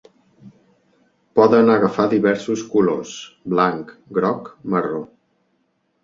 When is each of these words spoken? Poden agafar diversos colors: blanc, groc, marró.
Poden 1.39 1.67
agafar 1.73 2.05
diversos 2.13 2.63
colors: 2.71 3.11
blanc, 3.53 3.91
groc, 4.19 4.49
marró. 4.75 5.03